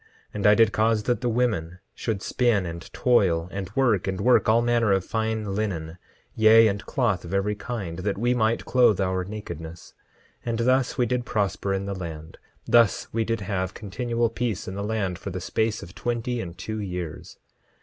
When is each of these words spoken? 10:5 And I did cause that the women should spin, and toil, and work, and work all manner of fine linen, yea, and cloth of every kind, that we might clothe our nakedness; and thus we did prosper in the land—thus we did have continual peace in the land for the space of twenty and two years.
10:5 0.01 0.07
And 0.33 0.47
I 0.47 0.55
did 0.55 0.71
cause 0.71 1.03
that 1.03 1.21
the 1.21 1.29
women 1.29 1.77
should 1.93 2.23
spin, 2.23 2.65
and 2.65 2.91
toil, 2.91 3.47
and 3.51 3.69
work, 3.75 4.07
and 4.07 4.19
work 4.19 4.49
all 4.49 4.63
manner 4.63 4.91
of 4.91 5.05
fine 5.05 5.53
linen, 5.53 5.99
yea, 6.33 6.67
and 6.67 6.83
cloth 6.87 7.23
of 7.23 7.35
every 7.35 7.53
kind, 7.53 7.99
that 7.99 8.17
we 8.17 8.33
might 8.33 8.65
clothe 8.65 8.99
our 8.99 9.23
nakedness; 9.23 9.93
and 10.43 10.57
thus 10.57 10.97
we 10.97 11.05
did 11.05 11.23
prosper 11.23 11.71
in 11.71 11.85
the 11.85 11.93
land—thus 11.93 13.13
we 13.13 13.23
did 13.23 13.41
have 13.41 13.75
continual 13.75 14.31
peace 14.31 14.67
in 14.67 14.73
the 14.73 14.81
land 14.83 15.19
for 15.19 15.29
the 15.29 15.39
space 15.39 15.83
of 15.83 15.93
twenty 15.93 16.41
and 16.41 16.57
two 16.57 16.79
years. 16.79 17.37